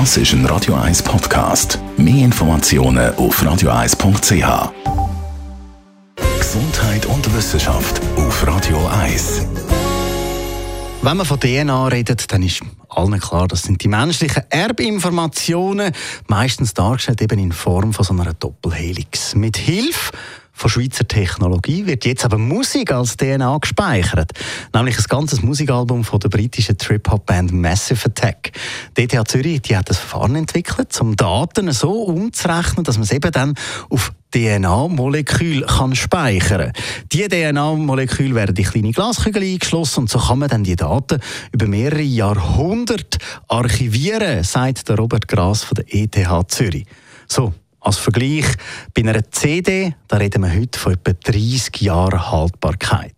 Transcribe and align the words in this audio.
Das 0.00 0.16
ist 0.16 0.32
ein 0.32 0.44
Radio 0.46 0.74
1 0.74 1.04
Podcast. 1.04 1.78
Mehr 1.96 2.24
Informationen 2.24 3.14
auf 3.14 3.40
radio1.ch. 3.40 4.72
Gesundheit 6.36 7.06
und 7.06 7.32
Wissenschaft 7.36 8.00
auf 8.16 8.44
Radio 8.44 8.84
1. 8.88 9.46
Wenn 11.00 11.16
man 11.16 11.24
von 11.24 11.38
DNA 11.38 11.86
redet, 11.86 12.32
dann 12.32 12.42
ist 12.42 12.62
allen 12.88 13.20
klar, 13.20 13.46
das 13.46 13.62
sind 13.62 13.84
die 13.84 13.88
menschlichen 13.88 14.42
Erbinformationen, 14.50 15.92
meistens 16.26 16.74
dargestellt 16.74 17.22
eben 17.22 17.38
in 17.38 17.52
Form 17.52 17.92
von 17.92 18.04
so 18.04 18.14
einer 18.14 18.34
Doppelhelix. 18.34 19.36
Mit 19.36 19.56
Hilfe 19.56 20.10
von 20.54 20.70
Schweizer 20.70 21.06
Technologie 21.06 21.84
wird 21.84 22.04
jetzt 22.04 22.24
aber 22.24 22.38
Musik 22.38 22.92
als 22.92 23.16
DNA 23.16 23.58
gespeichert. 23.58 24.32
Nämlich 24.72 24.96
ein 24.96 25.04
ganzes 25.08 25.42
Musikalbum 25.42 26.04
von 26.04 26.20
der 26.20 26.28
britischen 26.28 26.78
Trip-Hop-Band 26.78 27.52
Massive 27.52 28.06
Attack. 28.06 28.52
DTH 28.96 29.28
Zürich 29.28 29.62
die 29.62 29.76
hat 29.76 29.90
das 29.90 29.98
Verfahren 29.98 30.36
entwickelt, 30.36 30.98
um 31.00 31.16
Daten 31.16 31.70
so 31.72 32.04
umzurechnen, 32.04 32.84
dass 32.84 32.96
man 32.96 33.02
es 33.02 33.10
eben 33.10 33.32
dann 33.32 33.54
auf 33.90 34.12
DNA-Molekül 34.32 35.62
kann 35.62 35.94
speichern. 35.94 36.72
Die 37.12 37.28
DNA-Moleküle 37.28 38.34
werden 38.34 38.56
in 38.56 38.64
kleine 38.64 38.92
Glaskügel 38.92 39.42
eingeschlossen 39.42 40.00
und 40.00 40.10
so 40.10 40.18
kann 40.18 40.38
man 40.38 40.48
dann 40.48 40.64
die 40.64 40.76
Daten 40.76 41.20
über 41.52 41.66
mehrere 41.66 42.02
Jahrhunderte 42.02 43.18
archivieren, 43.48 44.42
sagt 44.42 44.88
der 44.88 44.96
Robert 44.96 45.28
Gras 45.28 45.62
von 45.62 45.76
der 45.76 45.84
ETH 45.88 46.50
Zürich. 46.50 46.86
So, 47.28 47.54
als 47.84 47.98
Vergleich, 47.98 48.46
bei 48.94 49.02
einer 49.02 49.30
CD, 49.30 49.94
da 50.08 50.16
reden 50.16 50.42
wir 50.42 50.54
heute 50.54 50.78
von 50.78 50.94
etwa 50.94 51.12
30 51.12 51.82
Jahren 51.82 52.30
Haltbarkeit. 52.30 53.14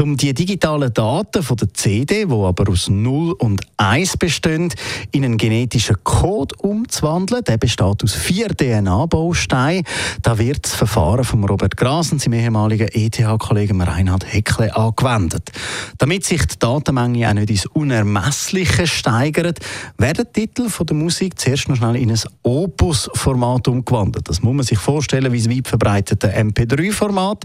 Um 0.00 0.16
die 0.16 0.32
digitalen 0.32 0.92
Daten 0.92 1.42
von 1.42 1.56
der 1.56 1.74
CD, 1.74 2.24
die 2.24 2.32
aber 2.32 2.70
aus 2.70 2.88
0 2.88 3.32
und 3.32 3.62
1 3.78 4.16
bestehen, 4.16 4.72
in 5.10 5.24
einen 5.24 5.36
genetischen 5.36 5.96
Code 6.04 6.54
umzuwandeln, 6.58 7.42
der 7.42 7.56
besteht 7.56 8.04
aus 8.04 8.14
vier 8.14 8.48
DNA-Bausteinen, 8.48 9.84
da 10.22 10.38
wird 10.38 10.64
das 10.64 10.74
Verfahren 10.74 11.24
von 11.24 11.42
Robert 11.44 11.76
Gras 11.76 12.12
und 12.12 12.20
seinem 12.20 12.34
ehemaligen 12.34 12.88
ETH-Kollegen 12.88 13.80
Reinhard 13.80 14.32
Heckle 14.32 14.74
angewendet. 14.76 15.50
Damit 15.98 16.24
sich 16.24 16.46
die 16.46 16.58
Datenmenge 16.58 17.28
auch 17.28 17.34
nicht 17.34 17.50
ins 17.50 17.66
Unermessliche 17.66 18.86
steigert, 18.86 19.58
werden 19.98 20.26
die 20.36 20.46
Titel 20.46 20.68
von 20.68 20.86
der 20.86 20.96
Musik 20.96 21.38
zuerst 21.38 21.68
noch 21.68 21.76
schnell 21.76 21.96
in 21.96 22.12
ein 22.12 22.20
Opus-Format 22.42 23.66
umgewandelt 23.66 23.95
umgewandelt. 23.96 24.28
Das 24.28 24.42
muss 24.42 24.54
man 24.54 24.64
sich 24.64 24.78
vorstellen 24.78 25.32
wie 25.32 25.40
das 25.40 25.50
weit 25.50 25.68
verbreitete 25.68 26.32
MP3-Format. 26.34 27.44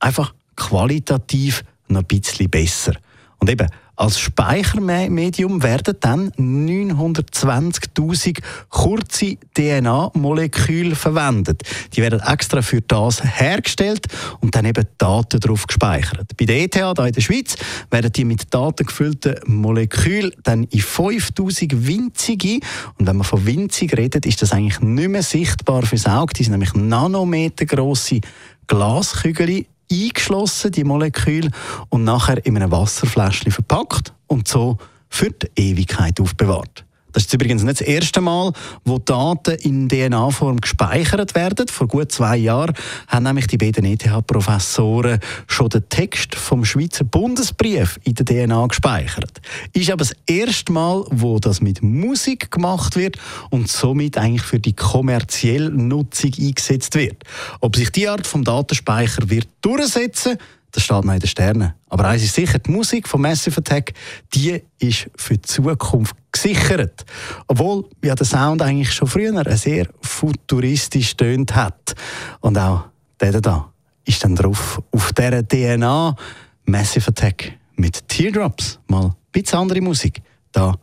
Einfach 0.00 0.34
qualitativ 0.56 1.64
noch 1.88 2.00
ein 2.00 2.06
bisschen 2.06 2.50
besser. 2.50 2.94
Und 3.38 3.50
eben, 3.50 3.68
als 3.98 4.18
Speichermedium 4.20 5.62
werden 5.62 5.96
dann 5.98 6.30
920.000 6.32 8.40
kurze 8.68 9.38
DNA-Moleküle 9.54 10.94
verwendet. 10.94 11.62
Die 11.94 12.02
werden 12.02 12.20
extra 12.20 12.60
für 12.62 12.80
das 12.80 13.24
hergestellt 13.24 14.06
und 14.40 14.54
dann 14.54 14.66
eben 14.66 14.86
Daten 14.98 15.40
darauf 15.40 15.66
gespeichert. 15.66 16.36
Bei 16.36 16.44
der 16.44 16.62
ETH 16.62 16.76
hier 16.76 16.94
in 16.96 17.12
der 17.12 17.20
Schweiz 17.20 17.56
werden 17.90 18.12
die 18.12 18.24
mit 18.24 18.54
Daten 18.54 18.86
gefüllten 18.86 19.34
Moleküle 19.46 20.30
dann 20.44 20.62
in 20.64 20.80
5000 20.80 21.86
winzige, 21.86 22.60
und 22.98 23.06
wenn 23.06 23.16
man 23.16 23.24
von 23.24 23.46
winzig 23.46 23.96
redet, 23.96 24.26
ist 24.26 24.42
das 24.42 24.52
eigentlich 24.52 24.80
nicht 24.80 25.08
mehr 25.08 25.24
sichtbar 25.24 25.82
fürs 25.82 26.06
Auge. 26.06 26.34
Die 26.34 26.44
sind 26.44 26.52
nämlich 26.52 26.74
nanometergroße 26.74 28.20
Glaskügel 28.68 29.66
eingeschlossen, 29.90 30.72
die 30.72 30.84
Moleküle, 30.84 31.50
und 31.88 32.04
nachher 32.04 32.44
in 32.44 32.56
einem 32.56 32.70
Wasserfläschchen 32.70 33.52
verpackt 33.52 34.12
und 34.26 34.48
so 34.48 34.78
für 35.08 35.30
die 35.30 35.48
Ewigkeit 35.56 36.20
aufbewahrt. 36.20 36.84
Das 37.18 37.24
ist 37.24 37.34
übrigens 37.34 37.64
nicht 37.64 37.80
das 37.80 37.86
erste 37.88 38.20
Mal, 38.20 38.52
wo 38.84 38.98
Daten 38.98 39.56
in 39.56 39.88
DNA-Form 39.88 40.60
gespeichert 40.60 41.34
werden. 41.34 41.66
Vor 41.66 41.88
gut 41.88 42.12
zwei 42.12 42.36
Jahren 42.36 42.72
haben 43.08 43.24
nämlich 43.24 43.48
die 43.48 43.56
beiden 43.58 43.84
ETH-Professoren 43.84 45.18
schon 45.48 45.68
den 45.68 45.88
Text 45.88 46.36
vom 46.36 46.64
Schweizer 46.64 47.02
Bundesbrief 47.02 47.98
in 48.04 48.14
der 48.14 48.24
DNA 48.24 48.68
gespeichert. 48.68 49.40
Ist 49.72 49.90
aber 49.90 50.04
das 50.04 50.14
erste 50.28 50.70
Mal, 50.70 51.04
wo 51.10 51.40
das 51.40 51.60
mit 51.60 51.82
Musik 51.82 52.52
gemacht 52.52 52.94
wird 52.94 53.16
und 53.50 53.66
somit 53.68 54.16
eigentlich 54.16 54.42
für 54.42 54.60
die 54.60 54.74
kommerzielle 54.74 55.70
Nutzung 55.70 56.30
eingesetzt 56.38 56.94
wird. 56.94 57.24
Ob 57.58 57.74
sich 57.74 57.90
die 57.90 58.08
Art 58.08 58.28
vom 58.28 58.44
Datenspeicher 58.44 59.28
wird 59.28 59.48
durchsetzen, 59.60 60.38
das 60.72 60.82
steht 60.82 61.04
noch 61.04 61.14
in 61.14 61.20
den 61.20 61.28
Sternen. 61.28 61.74
Aber 61.88 62.04
eins 62.04 62.22
ist 62.22 62.34
sicher, 62.34 62.58
die 62.58 62.70
Musik 62.70 63.08
von 63.08 63.20
Massive 63.22 63.58
Attack, 63.58 63.92
die 64.34 64.62
ist 64.78 65.08
für 65.16 65.34
die 65.34 65.42
Zukunft 65.42 66.14
gesichert. 66.32 67.04
Obwohl 67.46 67.84
ja 68.04 68.14
der 68.14 68.26
Sound 68.26 68.62
eigentlich 68.62 68.92
schon 68.92 69.08
früher 69.08 69.44
sehr 69.56 69.88
futuristisch 70.00 71.16
tönt 71.16 71.54
hat. 71.54 71.94
Und 72.40 72.58
auch 72.58 72.84
der 73.20 73.40
da 73.40 73.72
ist 74.04 74.24
dann 74.24 74.36
drauf 74.36 74.80
auf 74.90 75.12
dieser 75.12 75.46
DNA 75.46 76.16
Massive 76.64 77.08
Attack 77.08 77.52
mit 77.76 78.08
Teardrops. 78.08 78.78
Mal 78.88 79.06
ein 79.06 79.14
bisschen 79.32 79.58
andere 79.58 79.80
Musik. 79.80 80.22
Da 80.52 80.74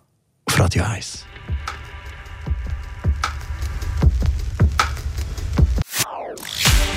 auf 0.45 0.59
Radio 0.59 0.83
1. 0.83 1.25